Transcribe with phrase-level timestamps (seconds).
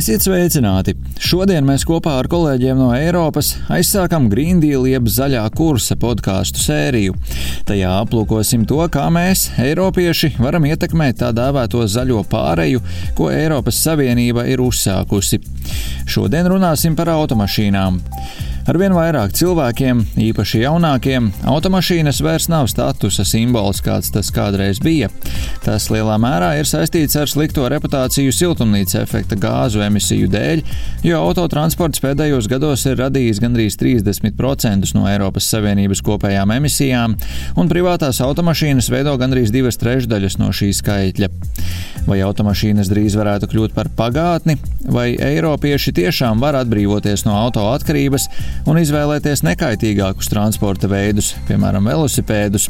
[0.00, 0.94] Esiet sveicināti!
[1.20, 7.18] Šodien mēs kopā ar kolēģiem no Eiropas aizsākam Green Deal jeb zaļā kursa podkāstu sēriju.
[7.68, 12.80] Tajā aplūkosim to, kā mēs, Eiropieši, varam ietekmēt tā dēvēto zaļo pāreju,
[13.18, 15.42] ko Eiropas Savienība ir uzsākusi.
[16.08, 18.00] Šodien runāsim par automašīnām.
[18.68, 25.08] Arvien vairāk cilvēkiem, īpaši jaunākiem, automašīnas vairs nav statusa simbols, kāds tas kādreiz bija.
[25.64, 30.62] Tas lielā mērā ir saistīts ar slikto reputāciju siltumnīca efekta gāzu emisiju dēļ,
[31.08, 37.16] jo autotransports pēdējos gados ir radījis gandrīz 30% no Eiropas Savienības kopējām emisijām,
[37.56, 41.32] un privātās automašīnas veido gandrīz divas trešdaļas no šī skaitļa.
[42.04, 44.56] Vai automašīnas drīz varētu kļūt par pagātni,
[44.92, 48.28] vai eiropieši tiešām var atbrīvoties no auto atkarības
[48.68, 52.68] un izvēlēties nekaitīgākus transporta veidus, piemēram, velosipēdus?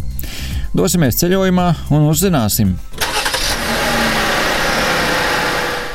[0.77, 2.77] Dosimies ceļojumā un uzzināsim!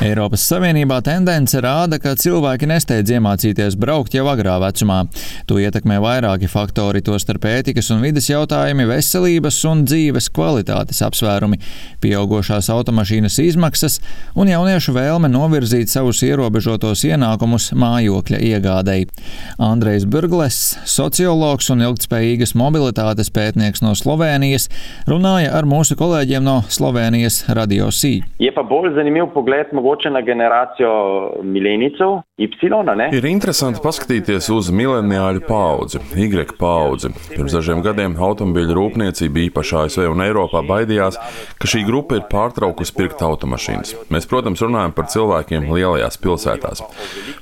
[0.04, 4.98] Eiropas Savienībā tendence rāda, ka cilvēki nesteidz iemācīties braukt jau agrā vecumā.
[5.48, 11.56] To ietekmē vairāki faktori, tostarp ētikas un vidas jautājumi, veselības un dzīves kvalitātes apsvērumi,
[12.04, 13.96] pieaugušās automašīnas izmaksas
[14.36, 19.08] un jauniešu vēlme novirzīt savus ierobežotos ienākumus mājokļa iegādēji.
[19.64, 24.68] Andrejs Burgles, sociologs un ilgtspējīgas mobilitātes pētnieks no Slovenijas,
[25.08, 28.18] runāja ar mūsu kolēģiem no Slovenijas Radio Sī.
[28.44, 32.48] Je pa bolj zanimiv pogled mogoče na generacijo milenijcev, Y.
[32.96, 33.08] Ne?
[33.16, 37.08] Ir interesanti paskatīties uz mileniāļu paudzi, Y paudzi.
[37.30, 41.16] Pirms dažiem gadiem automobīļu rūpniecība, īpaši ASV un Eiropā, baidījās,
[41.56, 43.94] ka šī grupa ir pārtraukusi pirkt automašīnas.
[44.12, 46.82] Mēs, protams, runājam par cilvēkiem lielajās pilsētās.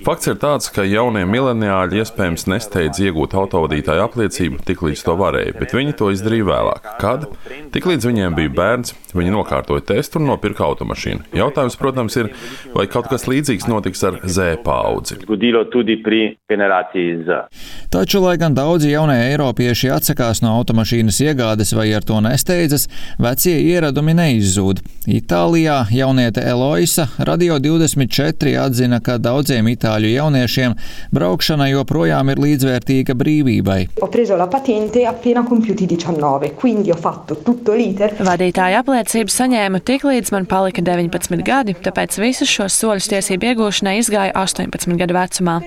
[0.06, 5.56] Fakts ir tāds, ka jaunie mileniāļi iespējams nesteidz iegūt autovadītāju apliecību tik līdz to varēja,
[5.58, 6.90] bet viņi to izdarīja vēlāk.
[7.02, 7.27] Kad?
[7.74, 11.33] Tik līdz viņiem bija bērns, viņi nokārtoja testu un nopirka automašīnu.
[11.34, 12.33] Jautājums, protams, ir,
[12.74, 15.20] vai kaut kas līdzīgs notiks ar Z paudzi.
[15.24, 17.45] Zgodilo tudi pri generaciji Z.
[17.90, 22.89] Taču, lai gan daudzi jaunie eiropieši atsakās no automašīnas iegādes vai ar to nesteidzas,
[23.22, 24.83] vecie ieradumi neizzūd.
[25.11, 30.77] Itālijā jauniete Eloisa Radio 24 atzina, ka daudziem itāļu jauniešiem
[31.14, 33.80] braukšana joprojām ir līdzvērtīga brīvībai.
[34.01, 38.16] Ho preso la patente appena compiuti 19, quindi ho fatto tutto l'iter.
[38.24, 43.98] Vadītāja apliecību saņēmu tik līdz man palika 19 gadi, tāpēc visus šos soļus tiesību iegūšanai
[44.01, 45.61] izgāju 18 gadu vecumā.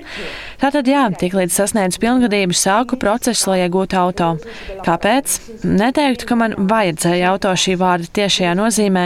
[0.58, 4.32] Tātad, jā, tik līdz sasniedzu pilngadību, sāku procesu, lai iegūtu auto.
[4.82, 5.36] Kāpēc?
[5.62, 9.04] Neteiktu, ka man vajadzēja auto šī vārda tiešajā nozīmē,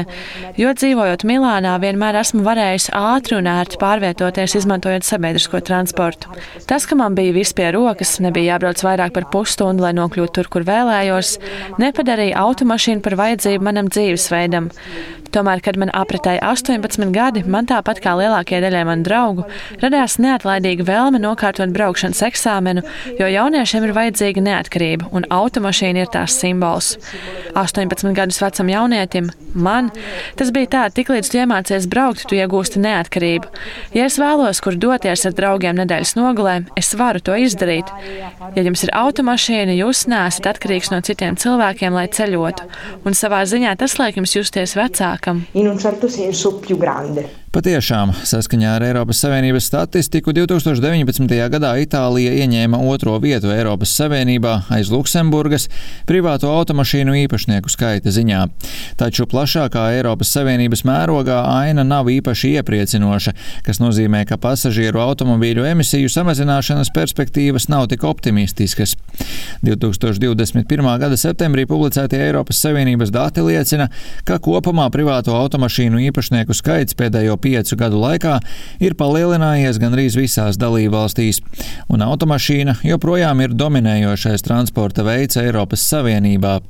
[0.56, 6.32] jo dzīvojot Milānā, vienmēr esmu varējis ātri un ērti pārvietoties, izmantojot sabiedrisko transportu.
[6.68, 10.48] Tas, ka man bija viss pie rokas, nebija jābrauc vairāk par pusstundu, lai nokļūtu tur,
[10.52, 11.36] kur vēlējos,
[11.82, 14.72] nepadarīja automašīnu par vajadzību manam dzīvesveidam.
[15.32, 19.46] Tomēr, kad man apritēja 18 gadi, man tāpat kā lielākajai daļai manu draugu,
[19.82, 22.84] radās neatlaidīga vēlme nokārtot braukšanas eksāmenu,
[23.18, 26.94] jo jauniešiem ir vajadzīga neatkarība, un automašīna ir tās simbols.
[27.58, 29.90] 18 gadus vecam jaunietim, man,
[30.38, 33.50] tas bija tā, tik līdz tu iemācies braukt, tu iegūsti neatkarību.
[33.96, 37.92] Ja es vēlos, kur doties ar draugiem nedēļas nogalē, es varu to izdarīt.
[38.56, 42.70] Ja jums ir automašīna, jūs neesat atkarīgs no citiem cilvēkiem, lai ceļotu,
[43.04, 45.46] un savā ziņā tas liek jums justies vecākam.
[45.54, 47.41] In un certo senso più grande.
[47.52, 51.34] Patiešām, saskaņā ar Eiropas Savienības statistiku, 2019.
[51.52, 55.66] gadā Itālija ieņēma otro vietu Eiropas Savienībā aiz Luksemburgas
[56.08, 58.46] privāto automašīnu īpašnieku skaita ziņā.
[58.96, 63.34] Taču plašākā Eiropas Savienības mērogā aina nav īpaši iepriecinoša,
[63.68, 68.96] kas nozīmē, ka pasažieru automobīļu emisiju samazināšanas perspektīvas nav tik optimistiskas.
[69.60, 70.88] 2021.
[71.04, 73.92] gada septembrī publicētie Eiropas Savienības dati liecina,
[74.24, 78.38] ka kopumā privāto automašīnu īpašnieku skaits pēdējo piecu gadu laikā
[78.84, 81.42] ir palielinājies gandrīz visās dalībvalstīs,
[81.92, 86.60] un automašīna joprojām ir dominējošais transporta veids Eiropas Savienībā.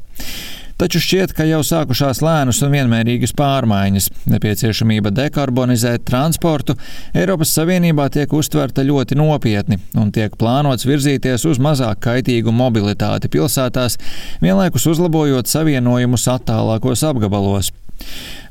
[0.82, 4.08] Taču šķiet, ka jau sākušās lēnas un vienmērīgas pārmaiņas.
[4.32, 6.74] Nepieciešamība dekarbonizēt transportu
[7.14, 14.00] Eiropas Savienībā tiek uztverta ļoti nopietni un tiek plānots virzīties uz mazāk kaitīgu mobilitāti pilsētās,
[14.42, 17.70] vienlaikus uzlabojot savienojumus attālākos apgabalos.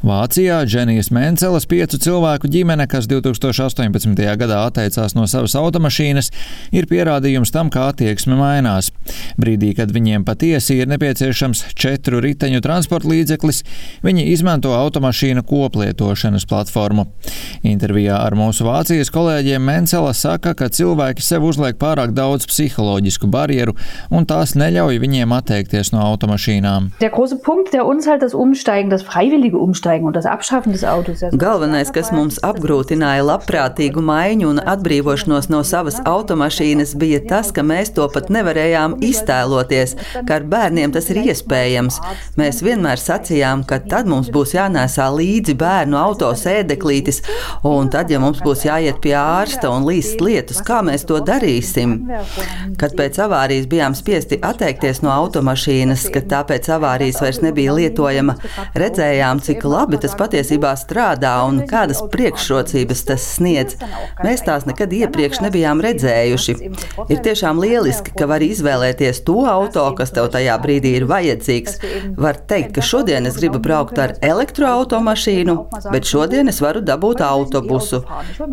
[0.02, 4.16] Vācijā Dženijas Mencelas piecu cilvēku ģimene, kas 2018.
[4.42, 6.32] gadā atteicās no savas automašīnas,
[6.74, 8.90] ir pierādījums tam, kā attieksme mainās.
[9.38, 13.62] Brīdī, kad viņiem patiesi ir nepieciešams četru riteņu transporta līdzeklis,
[14.02, 17.06] viņi izmanto automašīnu koplietošanas platformu.
[17.62, 23.78] Intervijā ar mūsu Vācijas kolēģiem Mencela saka, ka cilvēki sev uzliek pārāk daudz psiholoģisku barjeru
[24.10, 26.90] un tās neļauj viņiem atteikties no automašīnām.
[27.06, 30.84] Der große Punkt, der uns halt das Umsteigen, das freiwillige Umsteigen un das Abschaffen des
[30.84, 31.24] Autos.
[31.32, 37.94] Galvenais, kas mums apgrūtināja labprātīgu maiņu un atbrīvošanos no savas automašīnas, bija tas, ka mēs
[37.96, 39.96] to pat nevarējām iztēloties,
[40.28, 42.00] ka ar bērniem tas ir iespējams.
[42.40, 47.22] Mēs vienmēr sacījām, ka tad mums būs jānēsā līdzi bērnu auto sēdeklītis,
[47.68, 51.98] un tad, ja mums būs jāiet pie ārsta un līst lietus, kā mēs to darīsim?
[52.80, 58.38] Kad pēc avārijas bijām spiesti atteikties no automašīnas, ka tā pēc avārijas vairs nebija lietojama,
[58.78, 63.78] redzējām, cik labi tas patiesībā strādā un kādas priekšrocības tas sniedz.
[64.24, 66.56] Mēs tās nekad iepriekš nebijām redzējuši.
[67.12, 71.80] Ir tiešām lieliski, ka var izvēlēties to auto, kas tev tajā brīdī ir vajadzīgs.
[72.22, 75.58] Var teikt, ka šodien es gribu braukt ar elektroautomašīnu,
[75.92, 78.04] bet šodien es varu dabūt autobusu.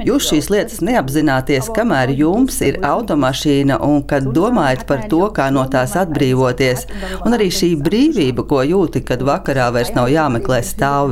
[0.07, 5.65] Jūs šīs lietas neapzināties, kamēr jums ir automašīna un kad domājat par to, kā no
[5.71, 6.87] tās atbrīvoties.
[7.25, 10.61] Un arī šī brīvība, ko jūti, kad vakarā vairs nav jāmeklē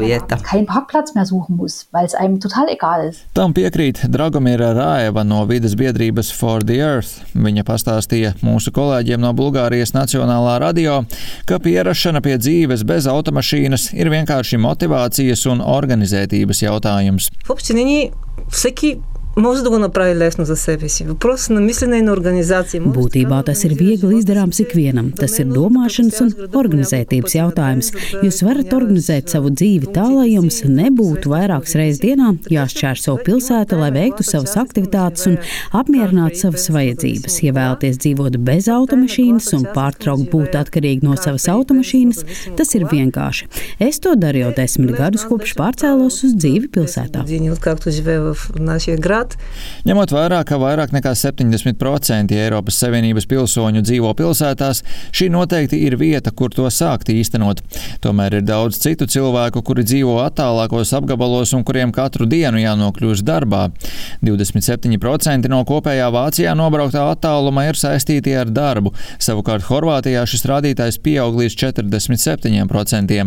[0.06, 0.38] stāvvieta.
[3.38, 7.22] Tam piekrīt Dragomira Rāeva no vidas biedrības For the Earth.
[7.34, 11.02] Viņa pastāstīja mūsu kolēģiem no Bulgārijas Nacionālā radio,
[11.50, 17.32] ka pierašana pie dzīves bez automašīnas ir vienkārši motivācijas un organizētības jautājums.
[18.52, 18.98] Всеки
[19.42, 21.04] може да го направи лесно за себе си.
[21.04, 22.82] Въпрос на мислене и на организация.
[22.82, 25.12] Būtībā tas ir viegli izdarāms ikvienam.
[25.16, 26.32] Tas ir domāšanas un
[26.62, 27.92] organizētības jautājums.
[28.22, 33.92] Jūs varat organizēt savu dzīvi tā, lai jums nebūtu vairākas reizes dienā jāšķērso pilsēta, lai
[33.96, 35.40] veiktu savas aktivitātes un
[35.72, 37.40] apmierinātu savas vajadzības.
[37.46, 42.24] Ja vēlaties dzīvot bez automašīnas un pārtraukt būt atkarīgi no savas automašīnas,
[42.60, 43.50] tas ir vienkārši.
[43.80, 47.26] Es to daru jau desmit gadus, kopš pārcēlos uz dzīvi pilsētā.
[49.87, 54.83] Ņemot vērā, ka vairāk nekā 70% Eiropas Savienības pilsoņu dzīvo pilsētās,
[55.17, 57.63] šī noteikti ir vieta, kur to sākt īstenot.
[58.05, 63.67] Tomēr ir daudz citu cilvēku, kuri dzīvo attālākos apgabalos un kuriem katru dienu jānokļūst darbā.
[64.27, 68.93] 27% no kopējā Vācijā nobrauktā attāluma ir saistīti ar darbu,
[69.23, 73.23] savukārt Horvātijā šis rādītājs pieaug līdz 47%.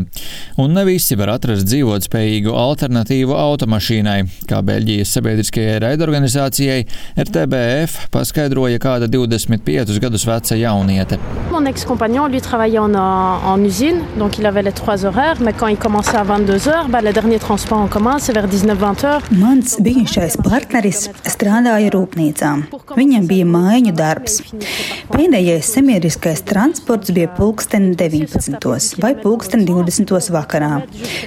[0.59, 4.19] Un ne visi var atrast dzīvotspējīgu alternatīvu automašīnai,
[4.49, 6.85] kā Beļģijas sabiedriskajai raidorganizācijai
[7.25, 11.19] RTBF paskaidroja kāda 25 gadus veca jauniete.
[11.51, 15.67] Mon ex-compagnon, lui, travaillait en, en usine, donc il avait les trois horaires, mais quand
[15.67, 19.21] il commençait à 22 heures, bah, le dernier transport en commun, c'est vers 19-20 heures.
[19.31, 22.51] Mans bijušais partneris strādāja rūpnīcā.
[22.97, 24.39] Viņam bija mājiņu darbs.
[25.13, 28.59] Pēdējais sabiedriskais transports bija pulksten 19.
[29.01, 30.29] vai pulksten 20.
[30.35, 30.81] vakarā.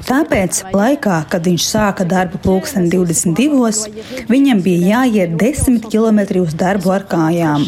[0.09, 4.27] Tāpēc laikā, kad viņš sāka darbu pulksten 22.
[4.29, 7.65] Viņam bija jāiet 10 km uz darbu ar kājām.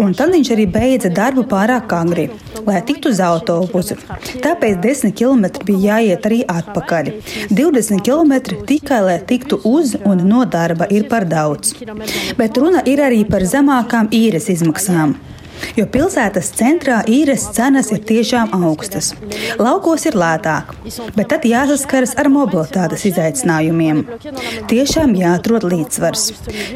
[0.00, 2.28] Un tad viņš arī beidza darbu pārāk agri,
[2.66, 3.98] lai tiktu uz autobusu.
[4.44, 7.12] Tāpēc 10 km bija jāiet arī atpakaļ.
[7.50, 11.74] 20 km tikai lai tiktu uz un no darba ir par daudz.
[12.38, 15.18] Bet runa ir arī par zemākām īres izmaksām.
[15.76, 19.12] Jo pilsētas centrā īres cenas ir tiešām augstas.
[19.60, 20.72] Laukos ir lētāk,
[21.16, 24.02] bet tad jāsaskaras ar mobilitātes izaicinājumiem.
[24.70, 26.26] Tiešām jāatrod līdzsvars.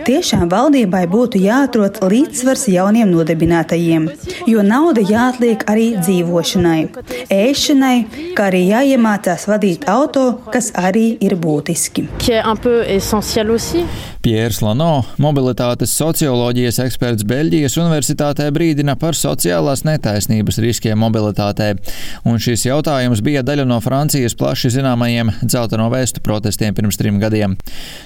[0.08, 4.08] Tiešām valdībai būtu jāatrod līdzsvars jauniem nodibinātajiem,
[4.50, 6.80] jo nauda jāatliek arī dzīvošanai,
[7.32, 7.96] ēšanai,
[8.36, 12.08] kā arī jāiemācās vadīt auto, kas arī ir būtiski.
[14.20, 21.70] Piers Lano, mobilitātes socioloģijas eksperts Beļģijas Universitātē, brīdina par sociālās netaisnības riskiem mobilitātē,
[22.28, 27.54] un šis jautājums bija daļa no Francijas plaši zināmajiem dzelteno vēstu protestiem pirms trim gadiem.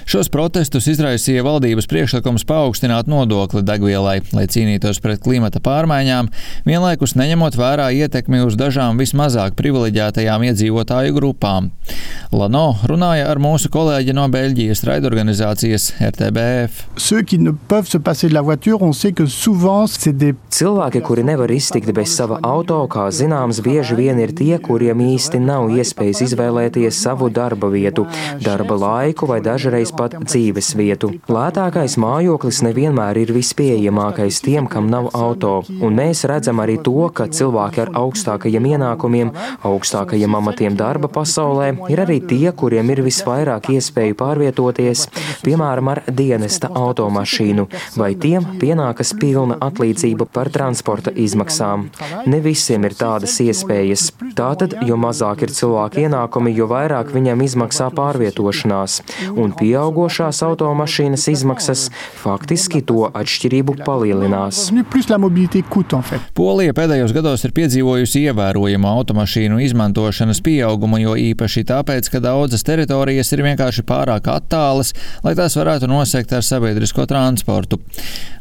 [0.07, 6.31] Šos protestus izraisīja valdības priekšlikums paaugstināt nodokli degvielai, lai cīnītos pret klimata pārmaiņām,
[6.63, 11.73] vienlaikus neņemot vērā ietekmi uz dažām vismazāk privileģētajām iedzīvotāju grupām.
[12.31, 16.87] Lano runāja ar mūsu kolēģi no Beļģijas raidorganizācijas RTBF.
[16.97, 20.35] Ceux qui ne peuvent se passer de la voiture, on sait que souvent c'est des
[20.55, 25.41] Cilvēki, kuri nevar iztikt bez sava auto, kā zināms, bieži vien ir tie, kuriem īsti
[25.43, 28.05] nav iespējas izvēlēties savu darba vietu,
[28.39, 31.09] darba laiku vai dažreiz pat dzīves vietu.
[31.27, 37.27] Lētākais mājoklis nevienmēr ir vispieejamākais tiem, kam nav auto, un mēs redzam arī to, ka
[37.27, 39.33] cilvēki ar augstākajiem ienākumiem,
[39.67, 45.09] augstākajiem amatiem darba pasaulē ir arī tie, kuriem ir visvairāk iespēju pārvietoties,
[45.43, 51.89] piemēram, ar dienesta automašīnu, vai tiem pienākas pilna atlīdzība par transporta izmaksām.
[52.29, 54.11] Ne visiem ir tādas iespējas.
[54.35, 58.99] Tātad, jo mazāk ir cilvēku ienākumi, jo vairāk viņam izmaksā pārvietošanās,
[59.31, 61.87] un pieaugošās automašīnas izmaksas
[62.21, 64.69] faktiski to atšķirību palielinās.
[66.35, 73.31] Polija pēdējos gados ir piedzīvojusi ievērojamu automašīnu izmantošanas pieaugumu, jo īpaši tāpēc, ka daudzas teritorijas
[73.35, 74.93] ir vienkārši pārāk attālas,
[75.25, 77.79] lai tās varētu nosegt ar sabiedrisko transportu.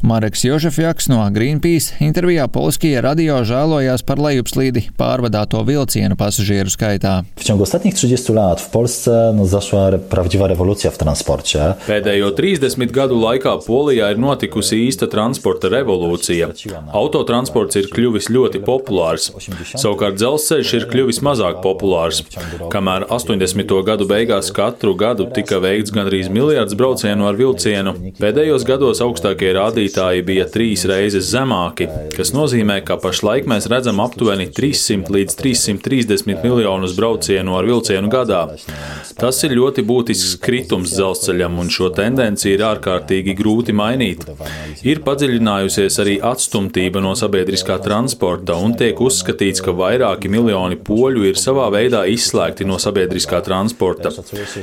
[0.04, 7.22] Mareks Jožefjaks no Greenpeace intervijā Polskijā radio žēlojās par lejupslīdi pārvadāto vilcienu pasažieru skaitā.
[7.40, 11.74] W ciągu ostatnich 30 lat w Polsce no, zaszła prawdziwa rewolucja w transporcie.
[11.88, 16.50] Pēdējo 30 gadu laikā Polijā ir notikusi īsta transporta revolūcija.
[16.92, 19.30] Autotransports ir kļuvis ļoti populārs.
[19.72, 22.20] Savukārt dzelzceļš ir kļuvis mazāk populārs.
[22.72, 23.72] Kamēr 80.
[23.88, 30.24] gadu beigās katru gadu tika veikts gandrīz miljards braucienu ar vilcienu, pēdējos gados augstākie rādītāji
[30.26, 36.96] bija trīs reizes zemāki, kas nozīmē, ka pašlaik mēs redzam aptuveni 300 līdz 330 miljonus
[36.98, 38.42] braucienu ar vilcienu gadā.
[39.18, 44.24] Tas ir ļoti būtisks kritums dzelzceļam, un šo tendenci ir ārkārtīgi grūti mainīt.
[44.86, 51.40] Ir padziļinājusies arī atstumtība no sabiedriskā transporta, un tiek uzskatīts, ka vairāki miljoni poļu ir
[51.40, 54.12] savā veidā izslēgti no sabiedriskā transporta.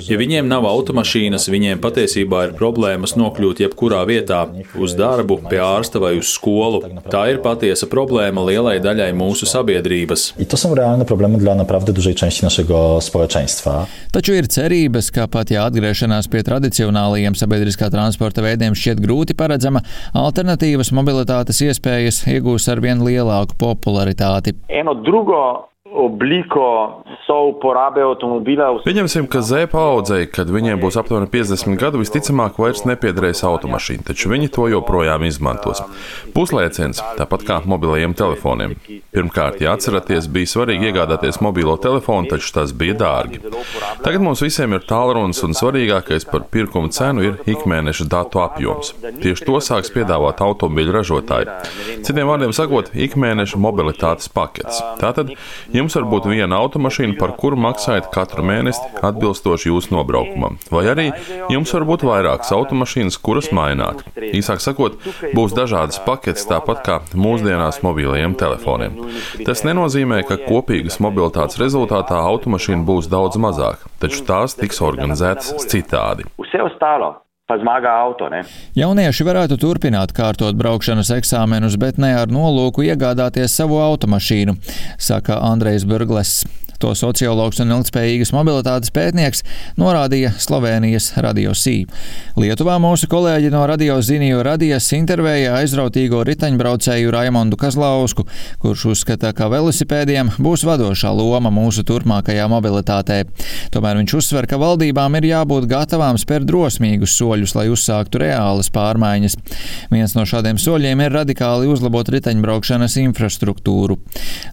[0.08, 4.46] Ja viņiem nav automašīnas, viņiem patiesībā ir problēmas nokļūt jebkurā vietā-
[4.84, 6.82] uz darbu, pie ārsta vai uz skolu.
[7.10, 10.34] Tā ir patiesa problēma lielai daļai mūsu sabiedrības.
[14.12, 19.84] Taču ir cerības, ka pat ja atgriešanās pie tradicionālajiem sabiedriskā transporta veidiem šķiet grūti paredzama,
[20.14, 24.56] alternatīvas mobilitātes iespējas iegūs ar vien lielāku popularitāti.
[24.70, 28.70] Eno drugo obliko souporabe automobila.
[28.86, 34.32] Pieņemsim, ka Z paudzei, kad viņiem būs aptuveni 50 gadu, visticamāk vairs nepiederēs automašīna, taču
[34.32, 35.84] viņi to joprojām izmantos.
[36.36, 38.76] Puslēciens, tāpat kā mobilajiem telefoniem.
[39.12, 43.42] Pirmkārt, ja atceraties, bija svarīgi iegādāties mobilo telefonu, taču tas bija dārgi.
[44.06, 48.94] Tagad mums visiem ir tālrunis un svarīgākais par pirkuma cenu ir ikmēneša datu apjoms.
[49.22, 51.52] Tieši to sāks piedāvāt automobīļu ražotāji.
[52.08, 54.82] Citiem vārdiem sakot, ikmēneša mobilitātes pakets.
[55.02, 55.34] Tātad,
[55.82, 61.08] Jums var būt viena automašīna, par kuru maksājat katru mēnesi atbilstoši jūsu nobraukumam, vai arī
[61.50, 64.04] jums var būt vairākas automašīnas, kuras maināt.
[64.14, 65.00] Īsāk sakot,
[65.34, 69.00] būs dažādas paketes, tāpat kā mūsdienās mobilajiem telefoniem.
[69.48, 76.30] Tas nenozīmē, ka kopīgas mobilitātes rezultātā automašīna būs daudz mazāk, taču tās tiks organizētas citādi.
[77.52, 78.30] Pa zmaga auto.
[78.32, 78.46] Ne?
[78.80, 84.56] Jaunieši varētu turpināt kārtot braukšanas eksāmenus, bet ne ar nolūku iegādāties savu automašīnu,
[84.96, 86.40] saka Andrejs Burgles.
[86.82, 89.44] To sociologs un ilgspējīgas mobilitātes pētnieks
[89.78, 91.84] norādīja Slovenijas Radio Sī.
[92.42, 98.26] Lietuvā mūsu kolēģi no Radio Ziniju radijas intervēja aizrautīgo riteņbraucēju Raimondu Kazlausku,
[98.64, 103.20] kurš uzskata, ka velosipēdiem būs vadošā loma mūsu turpmākajā mobilitātē.
[103.76, 109.38] Tomēr viņš uzsver, ka valdībām ir jābūt gatavām spērt drosmīgus soļus, lai uzsāktu reālas pārmaiņas.
[109.94, 114.02] Viens no šādiem soļiem ir radikāli uzlabot riteņbraukšanas infrastruktūru.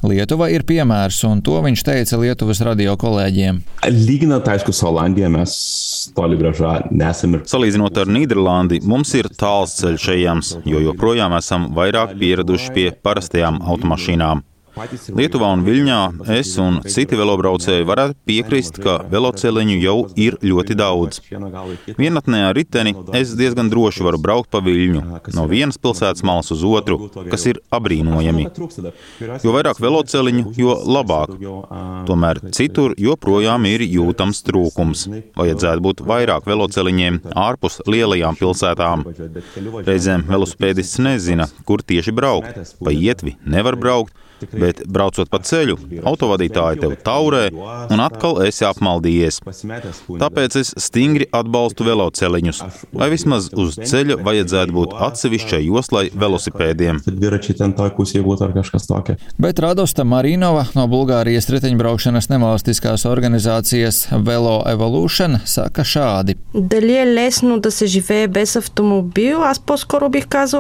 [0.05, 3.61] Lietuva ir piemērs, un to viņš teica Lietuvas radio kolēģiem.
[4.49, 5.55] Aišku, su Olandija mes
[6.17, 7.45] toli gražā nesam ir.
[7.49, 13.63] Salīdzinot ar Nīderlandi, mums ir tāls ceļš ejams, jo joprojām esam vairāk pieraduši pie parastajām
[13.63, 14.45] automašīnām.
[15.19, 15.99] Lietuvā un Viļņā
[16.37, 21.21] es un citi velobraucēji varētu piekrist, ka veloceliņu jau ir ļoti daudz.
[21.99, 25.03] Vienatnē ar riteni es diezgan droši varu braukt pa Viļņu,
[25.37, 28.47] no vienas pilsētas malas uz otru, kas ir apbrīnojami.
[29.45, 31.35] Jo vairāk veloceliņu, jo labāk.
[32.09, 35.09] Tomēr citur joprojām ir jūtams trūkums.
[35.39, 39.05] Vajadzētu būt vairāk veloceliņiem ārpus lielajām pilsētām.
[39.89, 42.75] Reizēm velosipēdists nezina, kur tieši braukt.
[42.79, 44.15] Pa ietvi nevar braukt
[44.52, 45.76] Bet, braucot pa ceļu,
[46.07, 49.40] autovadītāji tev taurē un atkal esi apmaldījies.
[50.21, 52.62] Tāpēc es stingri atbalstu veloceliņus,
[52.99, 57.00] lai vismaz uz ceļa vajadzētu būt atsevišķai joslai velosipēdiem.
[59.38, 66.37] Bet Radosta Marinova no Bulgārijas riteņbraukšanas nevalstiskās organizācijas Velo Evolution saka šādi.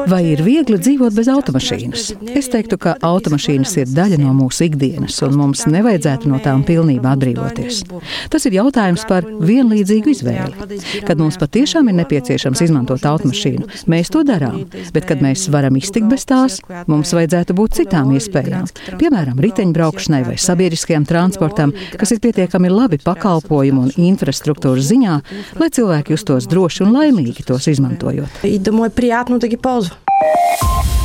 [0.08, 2.08] Vai ir viegli dzīvot bez automašīnas?
[2.38, 6.64] Es teiktu, ka automašīnas vainas ir daļa no mūsu ikdienas, un mums nevajadzētu no tām
[6.64, 7.82] pilnībā atbrīvoties.
[8.30, 10.80] Tas ir jautājums par vienlīdzīgu izvēli.
[11.06, 16.08] Kad mums patiešām ir nepieciešams izmantot automašīnu, mēs to darām, bet kad mēs varam iztikt
[16.08, 18.68] bez tās, mums vajadzētu būt citām iespējām,
[19.00, 25.18] piemēram, riteņbraukšanai vai sabiedriskajam transportam, kas ir pietiekami labi pakalpojumu un infrastruktūras ziņā,
[25.60, 28.44] lai cilvēki justos droši un laimīgi tos izmantojot.
[28.68, 30.97] Domāju, priātnu tagad pauzu.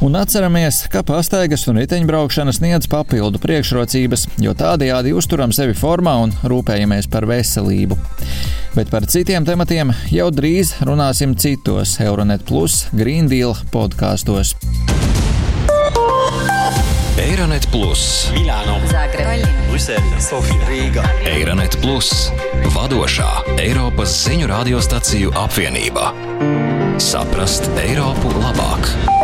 [0.00, 6.34] Un atceramies, ka pastaigas un riteņbraukšana sniedz papildu priekšrocības, jo tādējādi uzturam sevi formā un
[6.46, 7.98] rūpējamies par veselību.
[8.76, 14.54] Bet par citiem tematiem jau drīz runāsim citos Euronet Plus Green Deal podkāstos.
[17.18, 21.02] Eironet Plus, Milāno, Zagreb, Brisele, Sofija, Rīga.
[21.26, 22.30] Eironet Plus,
[22.70, 26.12] vadošā Eiropas ziņu radiostaciju apvienība.
[27.02, 29.17] Saprast Eiropu labāk!